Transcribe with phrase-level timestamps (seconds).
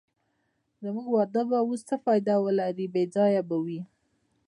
[0.83, 3.81] زموږ واده به اوس څه فایده ولرې، بې ځایه به وي.